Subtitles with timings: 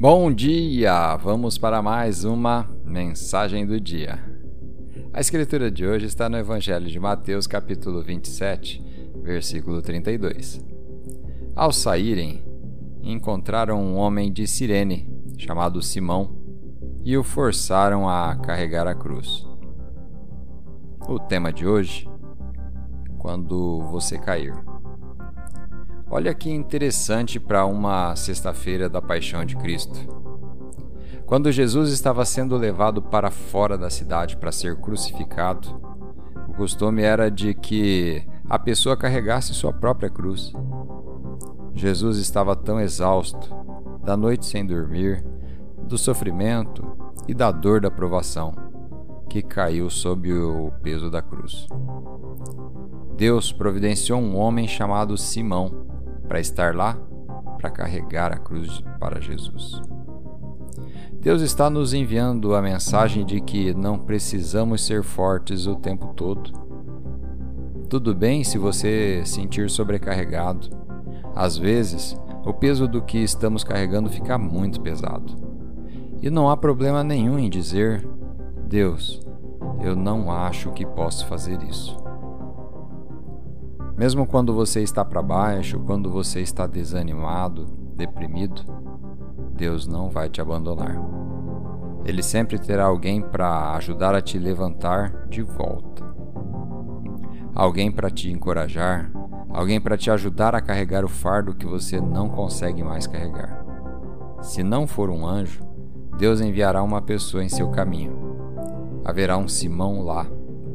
[0.00, 1.16] Bom dia!
[1.16, 4.16] Vamos para mais uma mensagem do dia.
[5.12, 8.80] A escritura de hoje está no Evangelho de Mateus, capítulo 27,
[9.24, 10.64] versículo 32.
[11.56, 12.44] Ao saírem,
[13.02, 16.30] encontraram um homem de Cirene, chamado Simão,
[17.04, 19.44] e o forçaram a carregar a cruz.
[21.08, 22.08] O tema de hoje:
[23.18, 24.54] quando você cair.
[26.10, 29.98] Olha que interessante para uma sexta-feira da Paixão de Cristo.
[31.26, 35.68] Quando Jesus estava sendo levado para fora da cidade para ser crucificado,
[36.48, 40.50] o costume era de que a pessoa carregasse sua própria cruz.
[41.74, 43.54] Jesus estava tão exausto,
[44.02, 45.22] da noite sem dormir,
[45.82, 46.86] do sofrimento
[47.28, 48.54] e da dor da provação,
[49.28, 51.66] que caiu sob o peso da cruz.
[53.14, 55.86] Deus providenciou um homem chamado Simão
[56.28, 56.94] para estar lá,
[57.58, 59.80] para carregar a cruz para Jesus.
[61.20, 66.52] Deus está nos enviando a mensagem de que não precisamos ser fortes o tempo todo.
[67.88, 70.68] Tudo bem se você sentir sobrecarregado.
[71.34, 75.34] Às vezes, o peso do que estamos carregando fica muito pesado.
[76.22, 78.06] E não há problema nenhum em dizer:
[78.68, 79.20] Deus,
[79.80, 81.96] eu não acho que posso fazer isso.
[83.98, 88.62] Mesmo quando você está para baixo, quando você está desanimado, deprimido,
[89.56, 90.96] Deus não vai te abandonar.
[92.04, 96.06] Ele sempre terá alguém para ajudar a te levantar de volta.
[97.52, 99.10] Alguém para te encorajar,
[99.50, 103.66] alguém para te ajudar a carregar o fardo que você não consegue mais carregar.
[104.40, 105.66] Se não for um anjo,
[106.16, 108.16] Deus enviará uma pessoa em seu caminho.
[109.04, 110.24] Haverá um Simão lá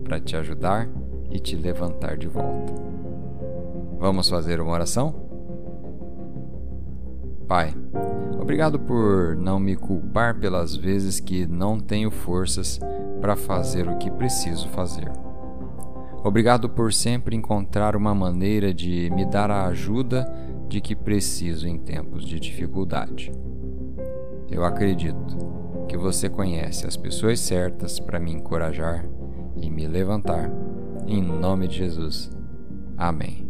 [0.03, 0.89] para te ajudar
[1.31, 2.92] e te levantar de volta.
[4.03, 5.15] Vamos fazer uma oração?
[7.47, 7.73] Pai,
[8.37, 12.81] obrigado por não me culpar pelas vezes que não tenho forças
[13.21, 15.09] para fazer o que preciso fazer.
[16.21, 20.29] Obrigado por sempre encontrar uma maneira de me dar a ajuda
[20.67, 23.31] de que preciso em tempos de dificuldade.
[24.51, 25.37] Eu acredito
[25.87, 29.05] que você conhece as pessoas certas para me encorajar
[29.55, 30.51] e me levantar.
[31.07, 32.29] Em nome de Jesus.
[32.97, 33.42] Amém.